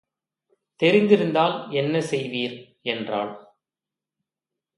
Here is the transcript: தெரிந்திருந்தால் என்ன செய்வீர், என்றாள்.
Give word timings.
தெரிந்திருந்தால் 0.79 1.69
என்ன 1.71 1.99
செய்வீர், 1.99 2.55
என்றாள். 2.81 3.31